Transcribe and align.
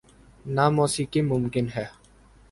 نہ 0.55 0.65
موسیقی 0.77 1.21
ممکن 1.31 1.65
ہے۔ 1.75 1.85